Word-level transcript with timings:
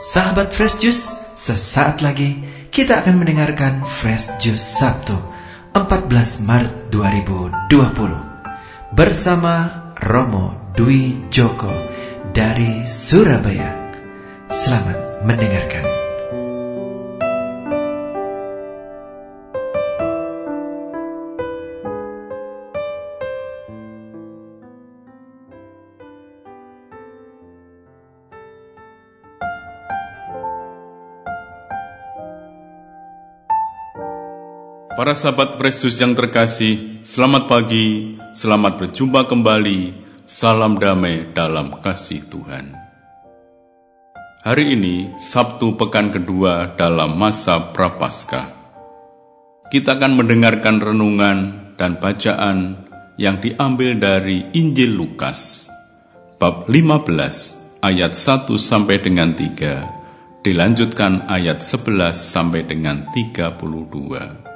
Sahabat 0.00 0.56
Fresh 0.56 0.80
Juice, 0.80 1.12
sesaat 1.36 2.00
lagi 2.00 2.40
kita 2.72 3.04
akan 3.04 3.20
mendengarkan 3.20 3.84
Fresh 3.84 4.32
Juice 4.40 4.80
Sabtu 4.80 5.12
14 5.76 6.48
Maret 6.48 6.88
2020 6.88 8.96
bersama 8.96 9.68
Romo 10.00 10.72
Dwi 10.72 11.28
Joko 11.28 11.68
dari 12.32 12.88
Surabaya. 12.88 13.92
Selamat 14.48 15.20
mendengarkan. 15.28 15.89
Para 34.90 35.14
sahabat 35.14 35.54
Kristus 35.54 36.02
yang 36.02 36.18
terkasih, 36.18 36.98
selamat 37.06 37.46
pagi, 37.46 38.18
selamat 38.34 38.74
berjumpa 38.74 39.30
kembali, 39.30 39.94
salam 40.26 40.82
damai 40.82 41.30
dalam 41.30 41.78
kasih 41.78 42.26
Tuhan. 42.26 42.74
Hari 44.42 44.74
ini, 44.74 45.14
Sabtu 45.14 45.78
pekan 45.78 46.10
kedua 46.10 46.74
dalam 46.74 47.14
masa 47.14 47.70
Prapaskah. 47.70 48.50
Kita 49.70 49.94
akan 49.94 50.26
mendengarkan 50.26 50.82
renungan 50.82 51.38
dan 51.78 52.02
bacaan 52.02 52.82
yang 53.14 53.38
diambil 53.38 53.94
dari 53.94 54.50
Injil 54.58 54.98
Lukas, 54.98 55.70
bab 56.42 56.66
15 56.66 57.78
ayat 57.78 58.18
1 58.18 58.58
sampai 58.58 58.98
dengan 58.98 59.38
3, 59.38 60.42
dilanjutkan 60.42 61.30
ayat 61.30 61.62
11 61.62 62.10
sampai 62.10 62.66
dengan 62.66 63.06
32. 63.14 64.49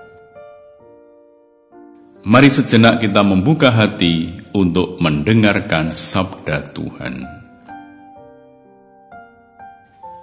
Mari 2.25 2.49
sejenak 2.49 3.05
kita 3.05 3.21
membuka 3.21 3.69
hati 3.69 4.33
untuk 4.57 4.97
mendengarkan 4.97 5.93
sabda 5.93 6.73
Tuhan. 6.73 7.21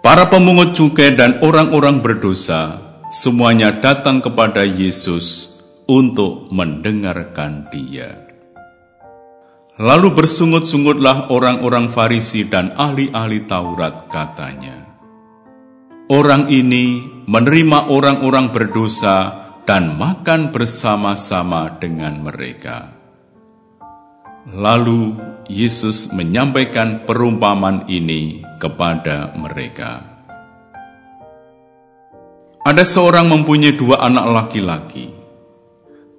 Para 0.01 0.25
pemungut 0.25 0.73
cukai 0.73 1.13
dan 1.13 1.37
orang-orang 1.45 2.01
berdosa 2.01 2.81
semuanya 3.13 3.69
datang 3.77 4.17
kepada 4.17 4.65
Yesus 4.65 5.53
untuk 5.85 6.49
mendengarkan 6.49 7.69
Dia. 7.69 8.17
Lalu 9.77 10.25
bersungut-sungutlah 10.25 11.29
orang-orang 11.29 11.85
Farisi 11.85 12.49
dan 12.49 12.73
ahli-ahli 12.81 13.45
Taurat, 13.45 14.09
katanya, 14.09 14.89
"Orang 16.09 16.49
ini 16.49 17.05
menerima 17.29 17.93
orang-orang 17.93 18.49
berdosa." 18.49 19.40
Dan 19.65 19.93
makan 19.97 20.49
bersama-sama 20.49 21.77
dengan 21.77 22.25
mereka. 22.25 22.97
Lalu 24.49 25.21
Yesus 25.45 26.09
menyampaikan 26.09 27.05
perumpamaan 27.05 27.85
ini 27.85 28.41
kepada 28.57 29.37
mereka. 29.37 30.01
Ada 32.61 32.85
seorang 32.85 33.29
mempunyai 33.29 33.77
dua 33.77 34.01
anak 34.01 34.25
laki-laki. 34.33 35.13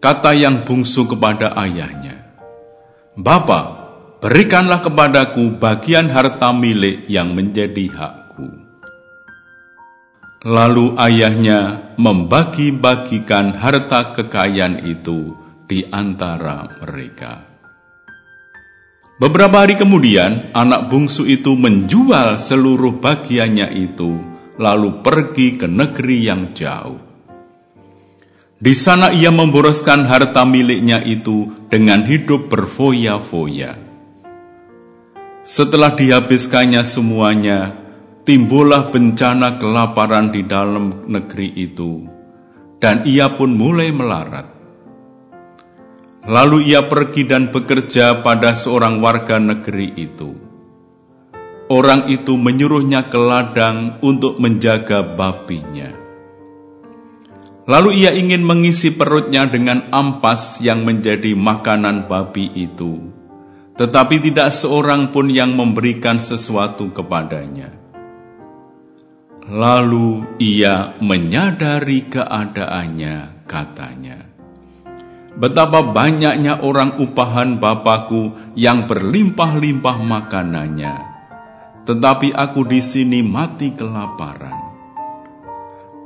Kata 0.03 0.34
yang 0.34 0.67
bungsu 0.67 1.06
kepada 1.06 1.55
ayahnya, 1.55 2.34
"Bapak, 3.15 3.65
berikanlah 4.19 4.83
kepadaku 4.83 5.59
bagian 5.59 6.11
harta 6.11 6.51
milik 6.51 7.06
yang 7.06 7.34
menjadi 7.34 7.87
hak." 7.95 8.22
Lalu 10.42 10.98
ayahnya 10.98 11.94
membagi-bagikan 12.03 13.54
harta 13.54 14.10
kekayaan 14.10 14.82
itu 14.82 15.38
di 15.70 15.86
antara 15.86 16.66
mereka. 16.82 17.47
Beberapa 19.22 19.62
hari 19.62 19.78
kemudian, 19.78 20.50
anak 20.50 20.91
bungsu 20.91 21.30
itu 21.30 21.54
menjual 21.54 22.42
seluruh 22.42 22.98
bagiannya 22.98 23.70
itu, 23.70 24.19
lalu 24.58 24.98
pergi 24.98 25.62
ke 25.62 25.70
negeri 25.70 26.26
yang 26.26 26.50
jauh. 26.50 26.98
Di 28.59 28.74
sana 28.74 29.14
ia 29.14 29.30
memboroskan 29.30 30.10
harta 30.10 30.42
miliknya 30.42 31.06
itu 31.06 31.54
dengan 31.70 32.03
hidup 32.03 32.50
berfoya-foya. 32.50 33.78
Setelah 35.47 35.94
dihabiskannya 35.94 36.82
semuanya, 36.82 37.81
timbullah 38.22 38.94
bencana 38.94 39.59
kelaparan 39.59 40.31
di 40.31 40.47
dalam 40.47 41.10
negeri 41.10 41.50
itu, 41.59 42.06
dan 42.78 43.03
ia 43.03 43.27
pun 43.34 43.59
mulai 43.59 43.91
melarat. 43.91 44.47
Lalu 46.22 46.71
ia 46.71 46.87
pergi 46.87 47.27
dan 47.27 47.50
bekerja 47.50 48.22
pada 48.22 48.55
seorang 48.55 49.03
warga 49.03 49.43
negeri 49.43 49.91
itu. 49.99 50.31
Orang 51.66 52.06
itu 52.06 52.38
menyuruhnya 52.38 53.10
ke 53.10 53.19
ladang 53.19 53.99
untuk 54.06 54.39
menjaga 54.39 55.03
babinya. 55.03 55.91
Lalu 57.66 58.06
ia 58.06 58.15
ingin 58.15 58.47
mengisi 58.47 58.94
perutnya 58.94 59.50
dengan 59.50 59.91
ampas 59.91 60.62
yang 60.62 60.87
menjadi 60.87 61.34
makanan 61.34 62.06
babi 62.06 62.54
itu, 62.54 63.03
tetapi 63.75 64.22
tidak 64.22 64.54
seorang 64.54 65.10
pun 65.10 65.27
yang 65.27 65.59
memberikan 65.59 66.22
sesuatu 66.22 66.94
kepadanya. 66.94 67.81
Lalu 69.42 70.38
ia 70.38 70.94
menyadari 71.03 72.06
keadaannya, 72.06 73.42
katanya, 73.50 74.22
Betapa 75.34 75.82
banyaknya 75.82 76.62
orang 76.62 77.03
upahan 77.03 77.58
Bapakku 77.58 78.54
yang 78.54 78.86
berlimpah-limpah 78.86 79.98
makanannya, 79.98 80.94
tetapi 81.82 82.30
aku 82.30 82.62
di 82.70 82.78
sini 82.78 83.26
mati 83.26 83.75
kelaparan. 83.75 84.62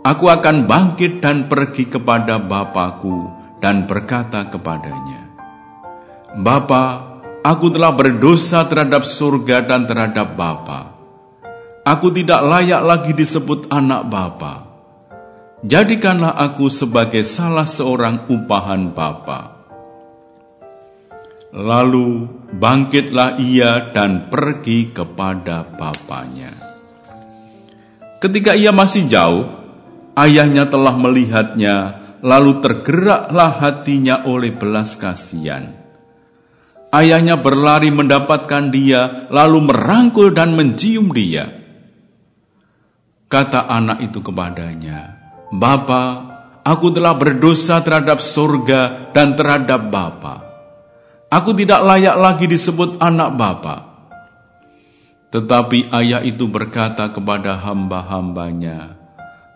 Aku 0.00 0.32
akan 0.32 0.64
bangkit 0.64 1.20
dan 1.20 1.44
pergi 1.44 1.92
kepada 1.92 2.40
Bapakku 2.40 3.36
dan 3.60 3.84
berkata 3.84 4.48
kepadanya, 4.48 5.28
Bapa, 6.40 7.20
aku 7.44 7.68
telah 7.68 7.92
berdosa 7.92 8.64
terhadap 8.64 9.04
surga 9.04 9.68
dan 9.68 9.84
terhadap 9.84 10.32
Bapa 10.40 10.95
Aku 11.86 12.10
tidak 12.10 12.42
layak 12.42 12.82
lagi 12.82 13.14
disebut 13.14 13.70
anak 13.70 14.10
Bapa. 14.10 14.66
Jadikanlah 15.62 16.34
aku 16.34 16.66
sebagai 16.66 17.22
salah 17.22 17.62
seorang 17.62 18.26
upahan 18.26 18.90
Bapa. 18.90 19.54
Lalu 21.54 22.26
bangkitlah 22.58 23.38
ia 23.38 23.94
dan 23.94 24.26
pergi 24.26 24.90
kepada 24.90 25.62
bapaknya. 25.62 26.50
Ketika 28.18 28.58
ia 28.58 28.74
masih 28.74 29.06
jauh, 29.06 29.46
ayahnya 30.18 30.66
telah 30.66 30.98
melihatnya, 30.98 32.02
lalu 32.18 32.58
tergeraklah 32.66 33.62
hatinya 33.62 34.26
oleh 34.26 34.50
belas 34.50 34.98
kasihan. 34.98 35.70
Ayahnya 36.90 37.38
berlari 37.38 37.94
mendapatkan 37.94 38.74
dia, 38.74 39.30
lalu 39.30 39.70
merangkul 39.70 40.34
dan 40.34 40.58
mencium 40.58 41.14
dia. 41.14 41.65
Kata 43.26 43.66
anak 43.66 44.06
itu 44.06 44.22
kepadanya, 44.22 45.18
Bapa, 45.50 46.30
aku 46.62 46.94
telah 46.94 47.10
berdosa 47.18 47.82
terhadap 47.82 48.22
surga 48.22 49.10
dan 49.10 49.34
terhadap 49.34 49.90
Bapa. 49.90 50.46
Aku 51.26 51.50
tidak 51.50 51.82
layak 51.82 52.14
lagi 52.22 52.46
disebut 52.46 53.02
anak 53.02 53.34
Bapa. 53.34 53.76
Tetapi 55.34 55.90
ayah 55.90 56.22
itu 56.22 56.46
berkata 56.46 57.10
kepada 57.10 57.58
hamba-hambanya, 57.66 58.94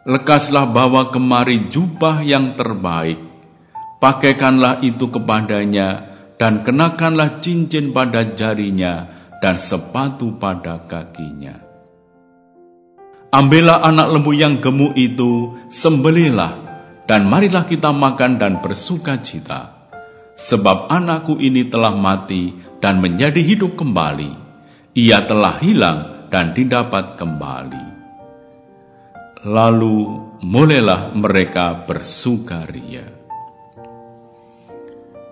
Lekaslah 0.02 0.66
bawa 0.66 1.14
kemari 1.14 1.70
jubah 1.70 2.26
yang 2.26 2.58
terbaik, 2.58 3.22
pakaikanlah 4.02 4.82
itu 4.82 5.14
kepadanya, 5.14 6.10
dan 6.42 6.66
kenakanlah 6.66 7.38
cincin 7.38 7.94
pada 7.94 8.34
jarinya 8.34 9.06
dan 9.38 9.62
sepatu 9.62 10.34
pada 10.42 10.82
kakinya 10.90 11.69
Ambillah 13.30 13.86
anak 13.86 14.10
lembu 14.10 14.34
yang 14.34 14.58
gemuk 14.58 14.98
itu, 14.98 15.54
sembelilah, 15.70 16.50
dan 17.06 17.30
marilah 17.30 17.62
kita 17.62 17.94
makan 17.94 18.42
dan 18.42 18.58
bersuka 18.58 19.22
cita. 19.22 19.86
Sebab 20.34 20.90
anakku 20.90 21.38
ini 21.38 21.70
telah 21.70 21.94
mati 21.94 22.50
dan 22.82 22.98
menjadi 22.98 23.38
hidup 23.38 23.78
kembali. 23.78 24.34
Ia 24.98 25.22
telah 25.30 25.62
hilang 25.62 26.26
dan 26.26 26.50
didapat 26.50 27.14
kembali. 27.14 27.86
Lalu 29.46 29.98
mulailah 30.42 31.14
mereka 31.14 31.86
bersukaria. 31.86 33.06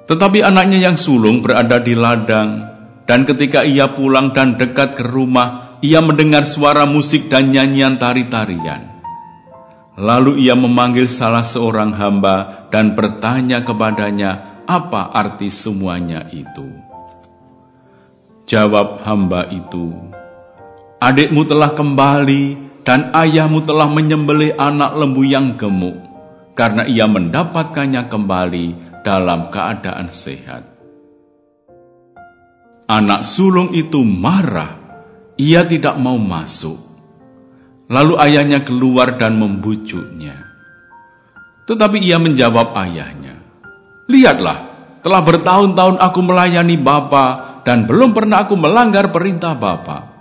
Tetapi 0.06 0.38
anaknya 0.40 0.86
yang 0.86 0.94
sulung 0.94 1.42
berada 1.42 1.82
di 1.82 1.98
ladang, 1.98 2.62
dan 3.10 3.26
ketika 3.26 3.66
ia 3.66 3.90
pulang 3.90 4.30
dan 4.30 4.54
dekat 4.54 4.94
ke 4.96 5.04
rumah, 5.04 5.67
ia 5.78 6.02
mendengar 6.02 6.42
suara 6.42 6.82
musik 6.86 7.30
dan 7.30 7.54
nyanyian 7.54 7.98
tari-tarian. 7.98 8.98
Lalu 9.98 10.46
ia 10.46 10.54
memanggil 10.54 11.10
salah 11.10 11.42
seorang 11.42 11.90
hamba 11.94 12.70
dan 12.70 12.94
bertanya 12.94 13.66
kepadanya, 13.66 14.62
"Apa 14.66 15.10
arti 15.10 15.50
semuanya 15.50 16.22
itu?" 16.30 16.70
Jawab 18.46 19.02
hamba 19.02 19.50
itu, 19.50 19.90
"Adikmu 21.02 21.42
telah 21.50 21.74
kembali 21.74 22.44
dan 22.86 23.10
ayahmu 23.10 23.66
telah 23.66 23.90
menyembelih 23.90 24.54
anak 24.54 24.94
lembu 24.94 25.26
yang 25.26 25.58
gemuk, 25.58 25.98
karena 26.54 26.86
ia 26.86 27.10
mendapatkannya 27.10 28.06
kembali 28.06 28.66
dalam 29.02 29.50
keadaan 29.50 30.08
sehat." 30.08 30.62
Anak 32.88 33.26
sulung 33.26 33.74
itu 33.76 34.00
marah, 34.00 34.87
ia 35.38 35.62
tidak 35.64 35.94
mau 35.96 36.18
masuk. 36.18 36.76
Lalu 37.88 38.20
ayahnya 38.20 38.66
keluar 38.66 39.16
dan 39.16 39.40
membujuknya. 39.40 40.44
Tetapi 41.64 41.96
ia 42.04 42.20
menjawab 42.20 42.76
ayahnya, 42.76 43.40
Lihatlah, 44.08 44.58
telah 45.00 45.22
bertahun-tahun 45.24 45.96
aku 45.96 46.20
melayani 46.20 46.76
Bapa 46.76 47.60
dan 47.64 47.88
belum 47.88 48.12
pernah 48.12 48.44
aku 48.44 48.56
melanggar 48.56 49.08
perintah 49.08 49.56
Bapa. 49.56 50.16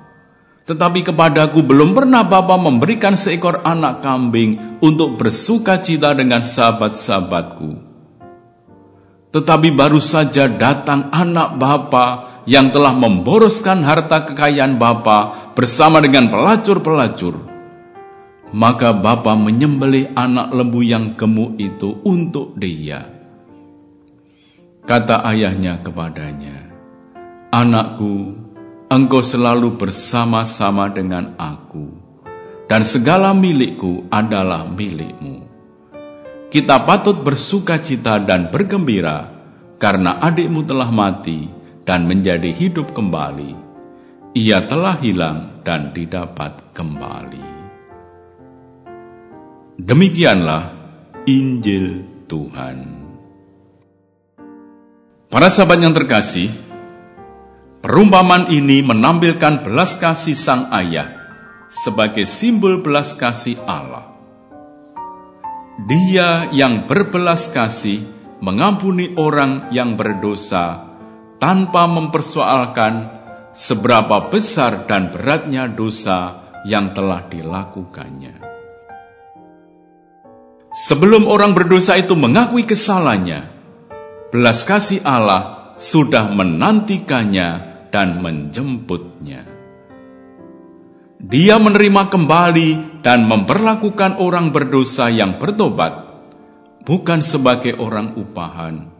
Tetapi 0.67 1.11
kepadaku 1.11 1.63
belum 1.63 1.95
pernah 1.95 2.27
Bapa 2.27 2.59
memberikan 2.59 3.15
seekor 3.15 3.63
anak 3.63 4.03
kambing 4.03 4.79
untuk 4.83 5.15
bersuka 5.15 5.79
cita 5.79 6.11
dengan 6.11 6.43
sahabat-sahabatku. 6.43 7.87
Tetapi 9.31 9.69
baru 9.71 9.99
saja 10.03 10.51
datang 10.51 11.07
anak 11.11 11.55
Bapa 11.55 12.05
yang 12.47 12.71
telah 12.71 12.95
memboroskan 12.95 13.83
harta 13.83 14.23
kekayaan 14.31 14.79
Bapa 14.79 15.51
bersama 15.53 15.99
dengan 15.99 16.31
pelacur-pelacur. 16.31 17.35
Maka 18.55 18.95
Bapa 18.95 19.35
menyembelih 19.35 20.15
anak 20.15 20.55
lembu 20.55 20.79
yang 20.79 21.19
gemuk 21.19 21.59
itu 21.59 21.99
untuk 22.07 22.55
dia. 22.55 23.03
Kata 24.87 25.27
ayahnya 25.27 25.83
kepadanya, 25.83 26.71
Anakku, 27.51 28.39
engkau 28.87 29.19
selalu 29.19 29.75
bersama-sama 29.75 30.87
dengan 30.87 31.35
aku, 31.35 31.91
dan 32.71 32.87
segala 32.87 33.35
milikku 33.35 34.07
adalah 34.07 34.63
milikmu. 34.63 35.43
Kita 36.47 36.87
patut 36.87 37.19
bersuka 37.19 37.83
cita 37.83 38.23
dan 38.23 38.47
bergembira, 38.47 39.27
karena 39.75 40.23
adikmu 40.23 40.63
telah 40.63 40.87
mati, 40.87 41.56
dan 41.87 42.03
menjadi 42.03 42.51
hidup 42.51 42.91
kembali. 42.91 43.55
Ia 44.35 44.67
telah 44.67 44.99
hilang 44.99 45.63
dan 45.63 45.95
didapat 45.95 46.75
kembali. 46.75 47.47
Demikianlah 49.79 50.63
Injil 51.23 52.03
Tuhan. 52.27 53.07
Para 55.31 55.47
sahabat 55.47 55.79
yang 55.79 55.95
terkasih, 55.95 56.51
perumpamaan 57.79 58.51
ini 58.51 58.83
menampilkan 58.83 59.63
belas 59.63 59.95
kasih 59.95 60.35
sang 60.35 60.67
ayah 60.75 61.13
sebagai 61.71 62.27
simbol 62.27 62.83
belas 62.83 63.15
kasih 63.15 63.55
Allah. 63.63 64.11
Dia 65.87 66.51
yang 66.51 66.89
berbelas 66.89 67.53
kasih 67.53 68.01
mengampuni 68.41 69.13
orang 69.13 69.69
yang 69.69 69.93
berdosa 69.93 70.86
tanpa 71.37 71.85
mempersoalkan 71.85 72.93
seberapa 73.53 74.29
besar 74.29 74.85
dan 74.85 75.09
beratnya 75.09 75.65
dosa 75.69 76.45
yang 76.65 76.93
telah 76.93 77.25
dilakukannya. 77.25 78.37
Sebelum 80.77 81.25
orang 81.25 81.57
berdosa 81.57 81.97
itu 81.97 82.13
mengakui 82.13 82.61
kesalahannya, 82.61 83.49
belas 84.29 84.61
kasih 84.61 85.01
Allah 85.01 85.73
sudah 85.81 86.29
menantikannya 86.29 87.49
dan 87.89 88.21
menjemputnya. 88.21 89.41
Dia 91.17 91.57
menerima 91.57 92.13
kembali 92.13 93.01
dan 93.01 93.25
memperlakukan 93.25 94.21
orang 94.21 94.53
berdosa 94.53 95.09
yang 95.09 95.41
bertobat 95.41 96.07
bukan 96.85 97.25
sebagai 97.25 97.73
orang 97.81 98.13
upahan, 98.13 98.96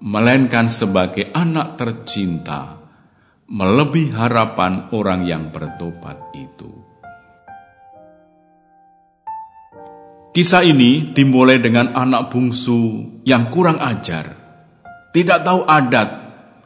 melainkan 0.00 0.72
sebagai 0.72 1.28
anak 1.36 1.76
tercinta, 1.76 2.80
melebihi 3.52 4.16
harapan 4.16 4.88
orang 4.96 5.28
yang 5.28 5.52
bertobat 5.52 6.32
itu. 6.32 6.72
Kisah 10.30 10.62
ini 10.64 11.12
dimulai 11.12 11.60
dengan 11.60 11.92
anak 11.92 12.32
bungsu 12.32 13.02
yang 13.28 13.52
kurang 13.52 13.76
ajar, 13.82 14.30
tidak 15.12 15.42
tahu 15.44 15.66
adat 15.66 16.08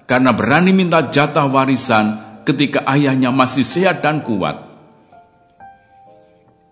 karena 0.05 0.37
berani 0.37 0.71
minta 0.77 1.09
jatah 1.09 1.49
warisan 1.49 2.39
ketika 2.45 2.85
ayahnya 2.85 3.33
masih 3.33 3.65
sehat 3.65 4.05
dan 4.05 4.21
kuat. 4.21 4.63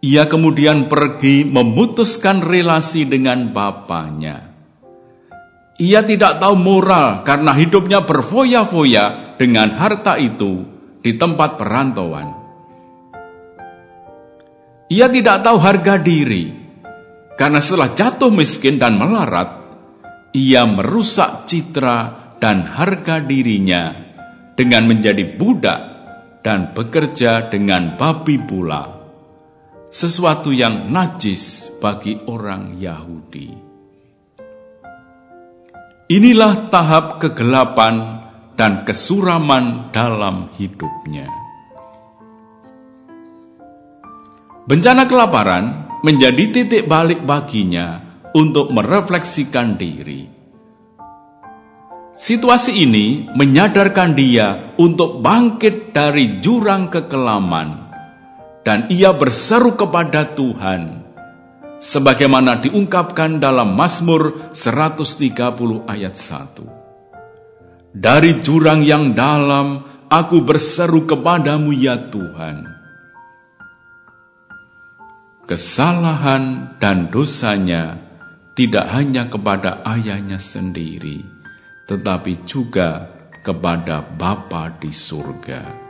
Ia 0.04 0.28
kemudian 0.28 0.92
pergi 0.92 1.48
memutuskan 1.48 2.44
relasi 2.44 3.08
dengan 3.08 3.56
bapaknya. 3.56 4.51
Ia 5.82 6.06
tidak 6.06 6.38
tahu 6.38 6.55
moral 6.55 7.26
karena 7.26 7.50
hidupnya 7.58 8.06
berfoya-foya 8.06 9.34
dengan 9.34 9.75
harta 9.75 10.14
itu 10.14 10.62
di 11.02 11.19
tempat 11.19 11.58
perantauan. 11.58 12.38
Ia 14.87 15.11
tidak 15.11 15.43
tahu 15.43 15.58
harga 15.58 15.99
diri 15.99 16.62
karena 17.34 17.58
setelah 17.58 17.90
jatuh 17.90 18.31
miskin 18.31 18.79
dan 18.79 18.94
melarat, 18.94 19.75
ia 20.31 20.62
merusak 20.70 21.50
citra 21.50 21.99
dan 22.38 22.62
harga 22.62 23.19
dirinya 23.19 23.90
dengan 24.55 24.87
menjadi 24.87 25.34
budak 25.34 25.81
dan 26.46 26.70
bekerja 26.79 27.50
dengan 27.50 27.99
babi 27.99 28.38
pula, 28.38 28.87
sesuatu 29.90 30.55
yang 30.55 30.94
najis 30.94 31.75
bagi 31.82 32.23
orang 32.31 32.79
Yahudi. 32.79 33.71
Inilah 36.12 36.68
tahap 36.68 37.24
kegelapan 37.24 38.20
dan 38.52 38.84
kesuraman 38.84 39.88
dalam 39.96 40.52
hidupnya. 40.60 41.24
Bencana 44.69 45.08
kelaparan 45.08 45.88
menjadi 46.04 46.52
titik 46.52 46.84
balik 46.84 47.24
baginya 47.24 48.20
untuk 48.36 48.69
merefleksikan 48.76 49.81
diri. 49.81 50.28
Situasi 52.12 52.84
ini 52.84 53.32
menyadarkan 53.32 54.12
dia 54.12 54.76
untuk 54.76 55.24
bangkit 55.24 55.96
dari 55.96 56.44
jurang 56.44 56.92
kekelaman, 56.92 57.88
dan 58.60 58.84
ia 58.92 59.16
berseru 59.16 59.81
kepada 59.81 60.36
Tuhan 60.36 61.01
sebagaimana 61.82 62.62
diungkapkan 62.62 63.43
dalam 63.43 63.74
Mazmur 63.74 64.55
130 64.55 65.91
ayat 65.91 66.15
1. 66.15 67.98
Dari 67.98 68.39
jurang 68.41 68.86
yang 68.86 69.12
dalam 69.12 69.82
aku 70.06 70.46
berseru 70.46 71.05
kepadamu 71.05 71.74
ya 71.74 71.98
Tuhan. 72.08 72.70
Kesalahan 75.43 76.79
dan 76.79 77.10
dosanya 77.10 77.98
tidak 78.55 78.86
hanya 78.94 79.27
kepada 79.27 79.82
ayahnya 79.82 80.39
sendiri, 80.39 81.20
tetapi 81.91 82.46
juga 82.46 83.10
kepada 83.43 84.06
Bapa 84.06 84.70
di 84.79 84.94
surga. 84.94 85.81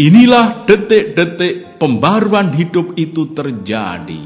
Inilah 0.00 0.64
detik-detik 0.64 1.76
pembaruan 1.76 2.56
hidup 2.56 2.96
itu 2.96 3.36
terjadi, 3.36 4.24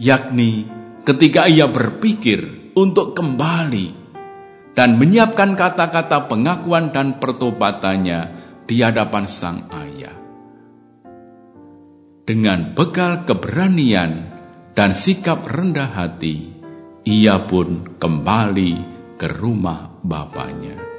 yakni 0.00 0.64
ketika 1.04 1.44
ia 1.44 1.68
berpikir 1.68 2.72
untuk 2.72 3.12
kembali 3.12 3.92
dan 4.72 4.96
menyiapkan 4.96 5.52
kata-kata 5.52 6.32
pengakuan 6.32 6.96
dan 6.96 7.20
pertobatannya 7.20 8.20
di 8.64 8.80
hadapan 8.80 9.28
sang 9.28 9.68
ayah. 9.68 10.16
Dengan 12.24 12.72
bekal 12.72 13.28
keberanian 13.28 14.32
dan 14.72 14.96
sikap 14.96 15.44
rendah 15.44 15.92
hati, 15.92 16.56
ia 17.04 17.36
pun 17.44 18.00
kembali 18.00 18.72
ke 19.20 19.28
rumah 19.28 20.00
bapaknya. 20.00 20.93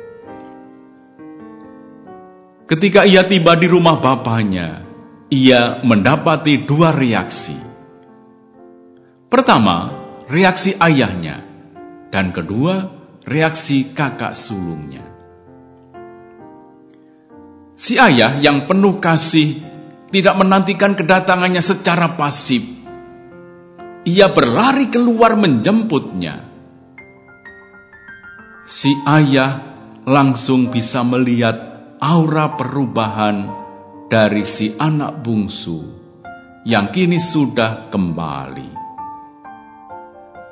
Ketika 2.65 3.05
ia 3.05 3.21
tiba 3.29 3.53
di 3.53 3.69
rumah 3.69 4.01
bapaknya, 4.01 4.81
ia 5.29 5.85
mendapati 5.85 6.65
dua 6.65 6.89
reaksi. 6.89 7.53
Pertama, 9.29 9.93
reaksi 10.25 10.73
ayahnya, 10.73 11.45
dan 12.09 12.33
kedua, 12.33 12.89
reaksi 13.21 13.93
kakak 13.93 14.33
sulungnya. 14.33 15.05
Si 17.77 18.01
ayah 18.01 18.41
yang 18.41 18.65
penuh 18.65 18.97
kasih 18.97 19.61
tidak 20.09 20.33
menantikan 20.33 20.97
kedatangannya 20.97 21.61
secara 21.61 22.17
pasif. 22.17 22.65
Ia 24.09 24.33
berlari 24.33 24.89
keluar 24.89 25.37
menjemputnya. 25.37 26.41
Si 28.65 28.89
ayah 29.05 29.61
langsung 30.01 30.73
bisa 30.73 31.05
melihat 31.05 31.74
aura 32.05 32.53
perubahan 32.53 33.49
dari 34.05 34.45
si 34.45 34.77
anak 34.77 35.25
bungsu 35.25 35.81
yang 36.61 36.93
kini 36.93 37.17
sudah 37.17 37.89
kembali. 37.89 38.69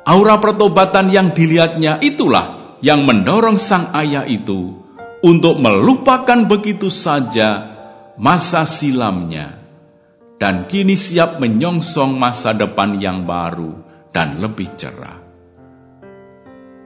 Aura 0.02 0.42
pertobatan 0.42 1.14
yang 1.14 1.30
dilihatnya 1.30 2.02
itulah 2.02 2.74
yang 2.82 3.06
mendorong 3.06 3.62
sang 3.62 3.94
ayah 3.94 4.26
itu 4.26 4.82
untuk 5.22 5.62
melupakan 5.62 6.42
begitu 6.50 6.90
saja 6.90 7.70
masa 8.18 8.66
silamnya 8.66 9.54
dan 10.42 10.66
kini 10.66 10.98
siap 10.98 11.38
menyongsong 11.38 12.18
masa 12.18 12.58
depan 12.58 12.98
yang 12.98 13.30
baru 13.30 13.78
dan 14.10 14.42
lebih 14.42 14.74
cerah. 14.74 15.22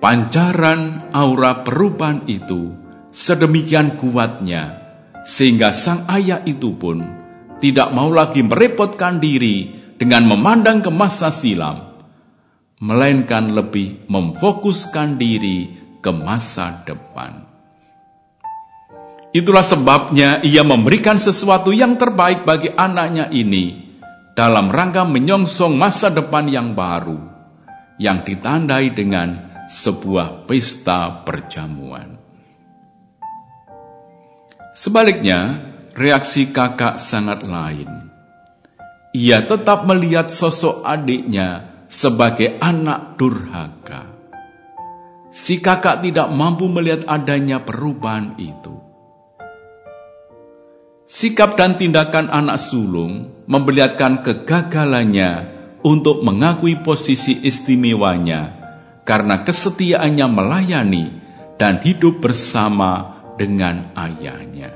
Pancaran 0.04 1.08
aura 1.16 1.64
perubahan 1.64 2.28
itu 2.28 2.87
sedemikian 3.18 3.98
kuatnya 3.98 4.78
sehingga 5.26 5.74
sang 5.74 6.06
ayah 6.14 6.46
itu 6.46 6.78
pun 6.78 7.02
tidak 7.58 7.90
mau 7.90 8.14
lagi 8.14 8.46
merepotkan 8.46 9.18
diri 9.18 9.74
dengan 9.98 10.30
memandang 10.30 10.86
ke 10.86 10.94
masa 10.94 11.34
silam, 11.34 12.06
melainkan 12.78 13.50
lebih 13.58 14.06
memfokuskan 14.06 15.18
diri 15.18 15.74
ke 15.98 16.14
masa 16.14 16.86
depan. 16.86 17.42
Itulah 19.34 19.66
sebabnya 19.66 20.46
ia 20.46 20.62
memberikan 20.62 21.18
sesuatu 21.18 21.74
yang 21.74 21.98
terbaik 21.98 22.46
bagi 22.46 22.70
anaknya 22.70 23.34
ini 23.34 23.98
dalam 24.38 24.70
rangka 24.70 25.10
menyongsong 25.10 25.74
masa 25.74 26.14
depan 26.14 26.46
yang 26.46 26.78
baru 26.78 27.18
yang 27.98 28.22
ditandai 28.22 28.94
dengan 28.94 29.66
sebuah 29.66 30.46
pesta 30.46 31.26
perjamuan. 31.26 32.17
Sebaliknya, 34.78 35.58
reaksi 35.98 36.54
kakak 36.54 37.02
sangat 37.02 37.42
lain. 37.42 37.90
Ia 39.10 39.42
tetap 39.42 39.90
melihat 39.90 40.30
sosok 40.30 40.86
adiknya 40.86 41.82
sebagai 41.90 42.62
anak 42.62 43.18
durhaka. 43.18 44.06
Si 45.34 45.58
kakak 45.66 46.06
tidak 46.06 46.30
mampu 46.30 46.70
melihat 46.70 47.10
adanya 47.10 47.58
perubahan 47.66 48.38
itu. 48.38 48.78
Sikap 51.10 51.58
dan 51.58 51.82
tindakan 51.82 52.30
anak 52.30 52.62
sulung 52.62 53.34
memperlihatkan 53.50 54.22
kegagalannya 54.22 55.32
untuk 55.82 56.22
mengakui 56.22 56.78
posisi 56.86 57.34
istimewanya 57.42 58.54
karena 59.10 59.42
kesetiaannya 59.42 60.28
melayani 60.30 61.06
dan 61.58 61.82
hidup 61.82 62.22
bersama 62.22 63.17
dengan 63.38 63.94
ayahnya. 63.94 64.74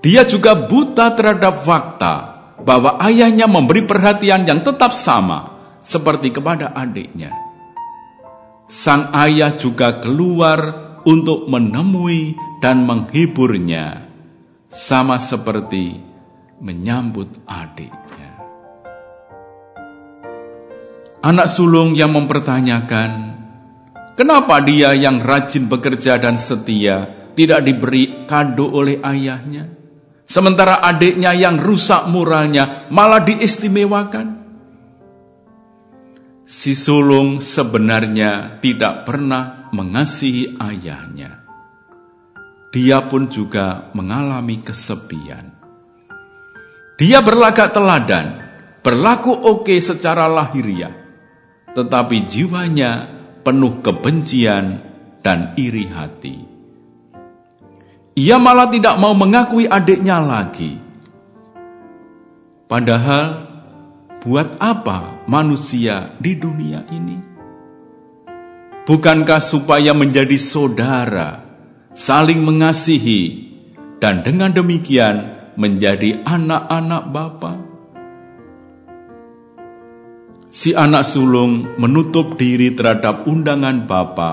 Dia 0.00 0.24
juga 0.24 0.56
buta 0.56 1.12
terhadap 1.12 1.60
fakta 1.60 2.14
bahwa 2.60 2.96
ayahnya 3.04 3.48
memberi 3.48 3.84
perhatian 3.84 4.44
yang 4.44 4.60
tetap 4.60 4.92
sama 4.92 5.60
seperti 5.80 6.32
kepada 6.32 6.72
adiknya. 6.72 7.32
Sang 8.70 9.10
ayah 9.12 9.52
juga 9.56 9.98
keluar 9.98 10.60
untuk 11.04 11.48
menemui 11.48 12.36
dan 12.62 12.84
menghiburnya 12.84 14.08
sama 14.70 15.18
seperti 15.18 15.98
menyambut 16.60 17.44
adiknya. 17.48 18.30
Anak 21.20 21.52
sulung 21.52 21.92
yang 21.92 22.16
mempertanyakan, 22.16 23.36
kenapa 24.16 24.64
dia 24.64 24.96
yang 24.96 25.20
rajin 25.20 25.68
bekerja 25.68 26.16
dan 26.16 26.40
setia 26.40 27.19
tidak 27.34 27.60
diberi 27.64 28.26
kado 28.26 28.70
oleh 28.70 28.98
ayahnya, 29.02 29.68
sementara 30.24 30.82
adiknya 30.82 31.34
yang 31.34 31.58
rusak 31.58 32.06
moralnya 32.10 32.88
malah 32.90 33.22
diistimewakan? 33.22 34.38
Si 36.44 36.74
sulung 36.74 37.38
sebenarnya 37.38 38.58
tidak 38.58 39.06
pernah 39.06 39.70
mengasihi 39.70 40.58
ayahnya 40.58 41.40
dia 42.70 43.02
pun 43.02 43.26
juga 43.26 43.90
mengalami 43.98 44.62
kesepian. 44.62 45.58
Dia 46.94 47.18
berlagak 47.18 47.74
teladan, 47.74 48.38
berlaku 48.80 49.34
oke 49.34 49.74
secara 49.82 50.30
lahiriah, 50.30 50.94
tetapi 51.74 52.16
jiwanya 52.30 53.10
penuh 53.42 53.82
kebencian 53.82 54.86
dan 55.18 55.58
iri 55.58 55.90
hati. 55.90 56.49
Ia 58.20 58.36
malah 58.36 58.68
tidak 58.68 59.00
mau 59.00 59.16
mengakui 59.16 59.64
adiknya 59.64 60.20
lagi. 60.20 60.76
Padahal, 62.68 63.48
buat 64.20 64.60
apa 64.60 65.24
manusia 65.24 66.12
di 66.20 66.36
dunia 66.36 66.84
ini? 66.92 67.16
Bukankah 68.84 69.40
supaya 69.40 69.96
menjadi 69.96 70.36
saudara? 70.36 71.50
saling 71.94 72.40
mengasihi, 72.42 73.50
dan 73.98 74.22
dengan 74.22 74.54
demikian 74.54 75.36
menjadi 75.58 76.22
anak-anak 76.24 77.02
Bapa. 77.10 77.52
Si 80.50 80.74
anak 80.74 81.06
sulung 81.06 81.78
menutup 81.78 82.34
diri 82.34 82.74
terhadap 82.74 83.28
undangan 83.28 83.86
Bapa 83.86 84.32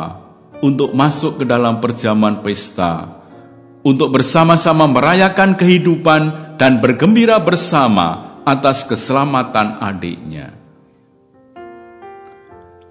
untuk 0.65 0.96
masuk 0.98 1.41
ke 1.41 1.46
dalam 1.46 1.77
perjamuan 1.77 2.41
pesta, 2.41 3.27
untuk 3.88 4.12
bersama-sama 4.12 4.84
merayakan 4.91 5.56
kehidupan 5.56 6.22
dan 6.60 6.84
bergembira 6.84 7.39
bersama 7.39 8.44
atas 8.44 8.84
keselamatan 8.84 9.79
adiknya. 9.79 10.51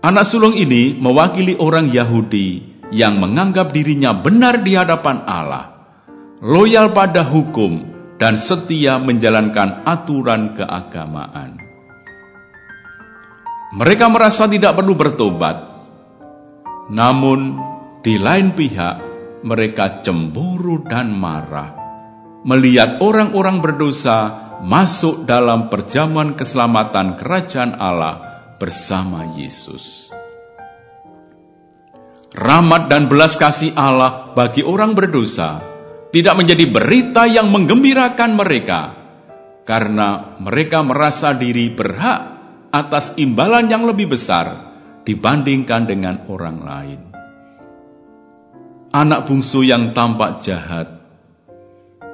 Anak 0.00 0.24
sulung 0.24 0.56
ini 0.56 0.96
mewakili 0.96 1.52
orang 1.60 1.92
Yahudi 1.92 2.80
yang 2.94 3.20
menganggap 3.20 3.76
dirinya 3.76 4.16
benar 4.16 4.64
di 4.64 4.72
hadapan 4.72 5.20
Allah, 5.28 5.76
loyal 6.40 6.96
pada 6.96 7.20
hukum, 7.26 7.84
dan 8.16 8.40
setia 8.40 8.96
menjalankan 8.96 9.84
aturan 9.84 10.56
keagamaan. 10.56 11.60
Mereka 13.76 14.06
merasa 14.08 14.48
tidak 14.48 14.78
perlu 14.78 14.94
bertobat, 14.96 15.58
namun 16.88 17.60
di 18.00 18.14
lain 18.16 18.54
pihak 18.54 19.05
mereka 19.46 20.02
cemburu 20.02 20.82
dan 20.82 21.14
marah 21.14 21.70
melihat 22.42 22.98
orang-orang 22.98 23.62
berdosa 23.62 24.50
masuk 24.66 25.22
dalam 25.22 25.70
perjamuan 25.70 26.34
keselamatan 26.34 27.14
kerajaan 27.14 27.78
Allah 27.78 28.42
bersama 28.58 29.22
Yesus 29.38 30.10
rahmat 32.34 32.90
dan 32.90 33.06
belas 33.06 33.38
kasih 33.38 33.70
Allah 33.78 34.34
bagi 34.34 34.66
orang 34.66 34.98
berdosa 34.98 35.62
tidak 36.10 36.34
menjadi 36.34 36.66
berita 36.66 37.30
yang 37.30 37.46
menggembirakan 37.54 38.30
mereka 38.34 38.80
karena 39.62 40.38
mereka 40.42 40.82
merasa 40.82 41.34
diri 41.34 41.70
berhak 41.70 42.20
atas 42.70 43.14
imbalan 43.18 43.66
yang 43.70 43.86
lebih 43.86 44.10
besar 44.10 44.74
dibandingkan 45.06 45.86
dengan 45.86 46.26
orang 46.26 46.58
lain. 46.62 47.05
Anak 48.96 49.28
bungsu 49.28 49.60
yang 49.60 49.92
tampak 49.92 50.40
jahat, 50.40 50.88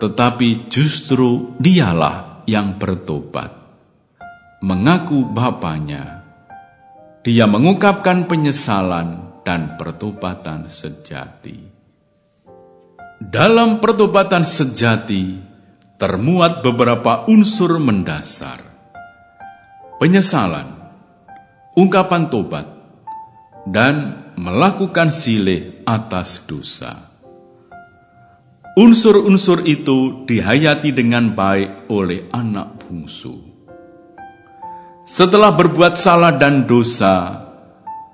tetapi 0.02 0.66
justru 0.66 1.54
dialah 1.62 2.42
yang 2.50 2.74
bertobat, 2.74 3.54
mengaku 4.66 5.22
bapaknya. 5.30 6.26
Dia 7.22 7.46
mengungkapkan 7.46 8.26
penyesalan 8.26 9.38
dan 9.46 9.78
pertobatan 9.78 10.66
sejati. 10.66 11.54
Dalam 13.22 13.78
pertobatan 13.78 14.42
sejati 14.42 15.38
termuat 16.02 16.66
beberapa 16.66 17.30
unsur 17.30 17.78
mendasar. 17.78 18.58
Penyesalan, 20.02 20.66
ungkapan 21.78 22.26
tobat, 22.26 22.66
dan 23.70 24.21
melakukan 24.36 25.12
silih 25.12 25.84
atas 25.84 26.44
dosa. 26.48 27.12
Unsur-unsur 28.72 29.68
itu 29.68 30.24
dihayati 30.24 30.96
dengan 30.96 31.36
baik 31.36 31.92
oleh 31.92 32.24
anak 32.32 32.80
bungsu. 32.80 33.36
Setelah 35.04 35.52
berbuat 35.52 35.92
salah 36.00 36.32
dan 36.32 36.64
dosa, 36.64 37.44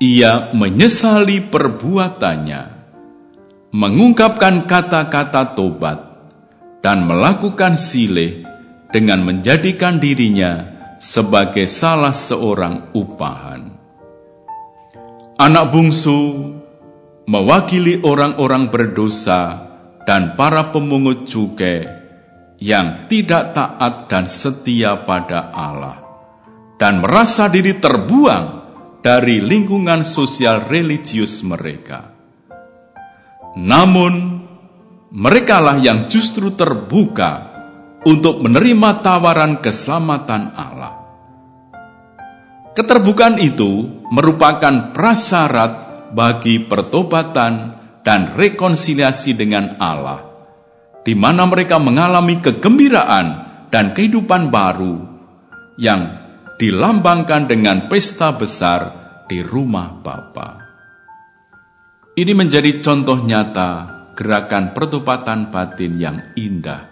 ia 0.02 0.50
menyesali 0.50 1.46
perbuatannya, 1.46 2.62
mengungkapkan 3.70 4.66
kata-kata 4.66 5.54
tobat, 5.54 5.98
dan 6.82 7.06
melakukan 7.06 7.78
silih 7.78 8.42
dengan 8.90 9.22
menjadikan 9.22 10.02
dirinya 10.02 10.75
sebagai 10.98 11.70
salah 11.70 12.10
seorang 12.10 12.90
upahan. 12.98 13.77
Anak 15.38 15.71
bungsu 15.71 16.50
mewakili 17.30 18.02
orang-orang 18.02 18.75
berdosa 18.75 19.71
dan 20.02 20.35
para 20.35 20.75
pemungut 20.75 21.30
cukai 21.30 21.87
yang 22.59 23.07
tidak 23.07 23.54
taat 23.54 24.11
dan 24.11 24.26
setia 24.26 25.07
pada 25.07 25.54
Allah 25.54 26.02
dan 26.75 26.99
merasa 26.99 27.47
diri 27.47 27.78
terbuang 27.78 28.47
dari 28.99 29.38
lingkungan 29.38 30.02
sosial 30.02 30.66
religius 30.66 31.47
mereka. 31.47 32.11
Namun, 33.54 34.42
merekalah 35.14 35.78
yang 35.78 36.11
justru 36.11 36.50
terbuka 36.59 37.47
untuk 38.02 38.42
menerima 38.42 39.07
tawaran 39.07 39.62
keselamatan 39.62 40.50
Allah. 40.59 40.98
Keterbukaan 42.78 43.42
itu 43.42 43.90
merupakan 44.14 44.94
prasyarat 44.94 45.73
bagi 46.14 46.62
pertobatan 46.62 47.75
dan 48.06 48.38
rekonsiliasi 48.38 49.35
dengan 49.35 49.75
Allah, 49.82 50.23
di 51.02 51.18
mana 51.18 51.42
mereka 51.50 51.82
mengalami 51.82 52.38
kegembiraan 52.38 53.26
dan 53.75 53.90
kehidupan 53.99 54.54
baru 54.54 54.94
yang 55.75 56.23
dilambangkan 56.54 57.50
dengan 57.50 57.90
pesta 57.90 58.30
besar 58.38 58.80
di 59.26 59.42
rumah 59.42 59.99
Bapa. 59.99 60.62
Ini 62.14 62.30
menjadi 62.30 62.78
contoh 62.78 63.26
nyata 63.26 63.70
gerakan 64.14 64.70
pertobatan 64.70 65.50
batin 65.50 65.99
yang 65.99 66.30
indah 66.38 66.87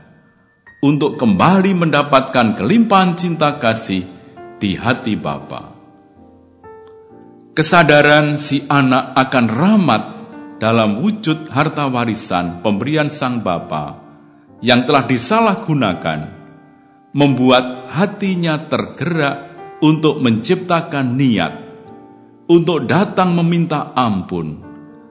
untuk 0.83 1.14
kembali 1.14 1.78
mendapatkan 1.78 2.59
kelimpahan 2.59 3.14
cinta 3.14 3.55
kasih 3.62 4.02
di 4.59 4.75
hati 4.75 5.14
Bapa 5.14 5.75
kesadaran 7.57 8.37
si 8.37 8.69
anak 8.69 9.17
akan 9.17 9.47
rahmat 9.49 10.03
dalam 10.61 11.01
wujud 11.01 11.49
harta 11.49 11.89
warisan 11.89 12.61
pemberian 12.61 13.09
sang 13.09 13.41
bapa 13.41 13.97
yang 14.61 14.85
telah 14.85 15.09
disalahgunakan 15.09 16.21
membuat 17.17 17.89
hatinya 17.89 18.61
tergerak 18.61 19.57
untuk 19.81 20.21
menciptakan 20.21 21.17
niat 21.17 21.53
untuk 22.45 22.85
datang 22.85 23.33
meminta 23.33 23.97
ampun 23.97 24.61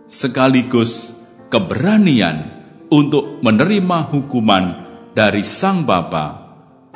sekaligus 0.05 1.17
keberanian 1.49 2.61
untuk 2.93 3.41
menerima 3.41 4.13
hukuman 4.13 4.65
dari 5.17 5.41
sang 5.41 5.81
bapa 5.81 6.45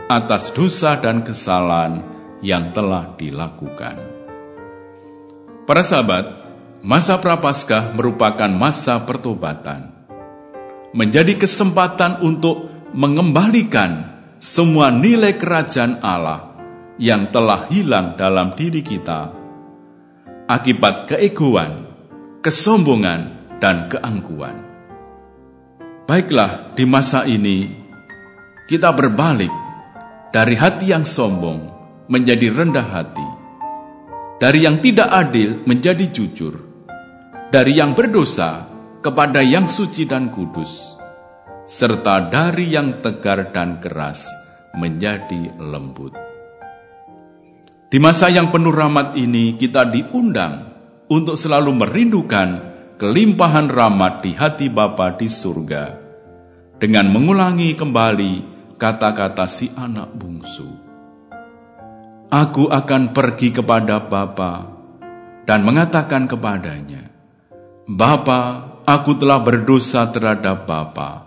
atas 0.06 0.54
dosa 0.54 0.94
dan 1.02 1.26
kesalahan 1.26 2.06
yang 2.46 2.70
telah 2.70 3.18
dilakukan. 3.18 4.09
Para 5.70 5.86
sahabat, 5.86 6.26
masa 6.82 7.22
Prapaskah 7.22 7.94
merupakan 7.94 8.50
masa 8.50 9.06
pertobatan. 9.06 9.94
Menjadi 10.98 11.38
kesempatan 11.38 12.26
untuk 12.26 12.74
mengembalikan 12.98 14.18
semua 14.42 14.90
nilai 14.90 15.38
kerajaan 15.38 16.02
Allah 16.02 16.58
yang 16.98 17.30
telah 17.30 17.70
hilang 17.70 18.18
dalam 18.18 18.58
diri 18.58 18.82
kita 18.82 19.30
akibat 20.50 21.06
keegoan, 21.06 21.86
kesombongan, 22.42 23.54
dan 23.62 23.94
keangkuhan. 23.94 24.66
Baiklah, 26.10 26.74
di 26.74 26.90
masa 26.90 27.30
ini 27.30 27.70
kita 28.66 28.90
berbalik 28.90 29.54
dari 30.34 30.58
hati 30.58 30.90
yang 30.90 31.06
sombong 31.06 31.70
menjadi 32.10 32.50
rendah 32.50 32.90
hati 32.90 33.39
dari 34.40 34.64
yang 34.64 34.80
tidak 34.80 35.12
adil 35.12 35.68
menjadi 35.68 36.08
jujur, 36.08 36.56
dari 37.52 37.76
yang 37.76 37.92
berdosa 37.92 38.72
kepada 39.04 39.44
yang 39.44 39.68
suci 39.68 40.08
dan 40.08 40.32
kudus, 40.32 40.96
serta 41.68 42.32
dari 42.32 42.72
yang 42.72 43.04
tegar 43.04 43.52
dan 43.52 43.84
keras 43.84 44.32
menjadi 44.80 45.60
lembut. 45.60 46.16
Di 47.92 48.00
masa 48.00 48.32
yang 48.32 48.48
penuh 48.48 48.72
rahmat 48.72 49.20
ini, 49.20 49.60
kita 49.60 49.84
diundang 49.92 50.72
untuk 51.12 51.36
selalu 51.36 51.76
merindukan 51.76 52.50
kelimpahan 52.96 53.68
rahmat 53.68 54.24
di 54.24 54.32
hati 54.40 54.72
Bapa 54.72 55.20
di 55.20 55.28
surga, 55.28 55.84
dengan 56.80 57.12
mengulangi 57.12 57.76
kembali 57.76 58.34
kata-kata 58.80 59.52
si 59.52 59.68
anak 59.76 60.16
bungsu 60.16 60.89
Aku 62.30 62.70
akan 62.70 63.10
pergi 63.10 63.50
kepada 63.50 64.06
Bapa 64.06 64.70
dan 65.50 65.66
mengatakan 65.66 66.30
kepadanya, 66.30 67.10
Bapa, 67.90 68.70
aku 68.86 69.18
telah 69.18 69.42
berdosa 69.42 70.06
terhadap 70.14 70.70
Bapa. 70.70 71.26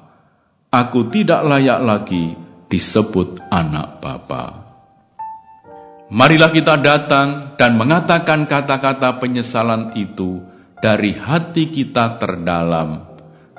Aku 0.71 1.11
tidak 1.11 1.43
layak 1.43 1.83
lagi 1.83 2.38
disebut 2.71 3.43
anak 3.51 3.99
Bapa. 3.99 4.62
Marilah 6.15 6.55
kita 6.55 6.79
datang 6.79 7.59
dan 7.59 7.75
mengatakan 7.75 8.47
kata-kata 8.47 9.19
penyesalan 9.19 9.99
itu 9.99 10.38
dari 10.79 11.19
hati 11.19 11.67
kita 11.67 12.23
terdalam 12.23 13.11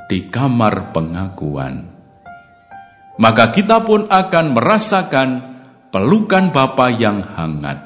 di 0.08 0.32
kamar 0.32 0.96
pengakuan. 0.96 1.92
Maka 3.20 3.52
kita 3.52 3.84
pun 3.84 4.08
akan 4.08 4.46
merasakan 4.56 5.53
pelukan 5.94 6.50
Bapa 6.50 6.90
yang 6.90 7.22
hangat, 7.22 7.78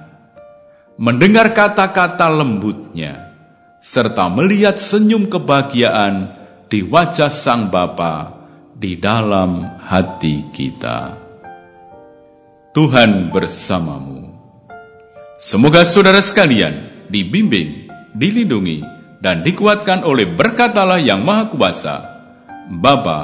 mendengar 0.96 1.52
kata-kata 1.52 2.32
lembutnya, 2.32 3.36
serta 3.84 4.32
melihat 4.32 4.80
senyum 4.80 5.28
kebahagiaan 5.28 6.32
di 6.72 6.88
wajah 6.88 7.28
Sang 7.28 7.68
Bapa 7.68 8.32
di 8.72 8.96
dalam 8.96 9.84
hati 9.84 10.48
kita. 10.56 11.20
Tuhan 12.72 13.28
bersamamu. 13.28 14.32
Semoga 15.36 15.84
saudara 15.84 16.24
sekalian 16.24 17.06
dibimbing, 17.12 17.92
dilindungi, 18.16 18.88
dan 19.20 19.44
dikuatkan 19.44 20.08
oleh 20.08 20.32
berkatalah 20.32 21.02
yang 21.04 21.28
Maha 21.28 21.52
Kuasa, 21.52 21.96
Bapa 22.72 23.20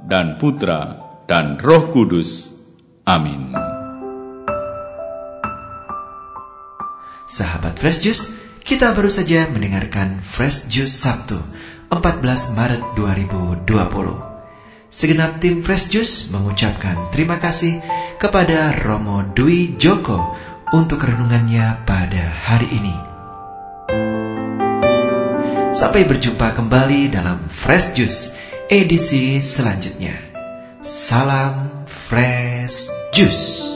dan 0.00 0.40
Putra 0.40 0.96
dan 1.28 1.60
Roh 1.60 1.92
Kudus. 1.92 2.54
Amin. 3.04 3.63
Sahabat 7.34 7.74
Fresh 7.82 8.06
Juice, 8.06 8.30
kita 8.62 8.94
baru 8.94 9.10
saja 9.10 9.50
mendengarkan 9.50 10.22
Fresh 10.22 10.70
Juice 10.70 10.94
Sabtu, 10.94 11.34
14 11.90 12.54
Maret 12.54 12.94
2020. 12.94 13.66
Segenap 14.86 15.42
tim 15.42 15.58
Fresh 15.58 15.90
Juice 15.90 16.30
mengucapkan 16.30 17.10
terima 17.10 17.42
kasih 17.42 17.82
kepada 18.22 18.70
Romo 18.86 19.26
Dwi 19.34 19.74
Joko 19.82 20.30
untuk 20.70 21.02
renungannya 21.02 21.82
pada 21.82 22.30
hari 22.46 22.70
ini. 22.70 22.94
Sampai 25.74 26.06
berjumpa 26.06 26.54
kembali 26.54 27.10
dalam 27.10 27.42
Fresh 27.50 27.98
Juice 27.98 28.30
edisi 28.70 29.42
selanjutnya. 29.42 30.14
Salam 30.86 31.82
Fresh 31.90 32.94
Juice. 33.10 33.73